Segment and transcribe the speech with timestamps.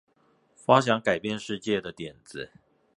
[0.55, 2.49] 發想改變世界的點子